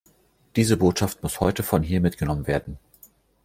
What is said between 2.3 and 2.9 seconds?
werden.